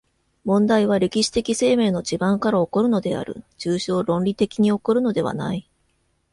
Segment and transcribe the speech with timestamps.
[0.45, 5.69] 問題は歴史的生命の地盤から起こるのである、抽象論理的に起こるのではない。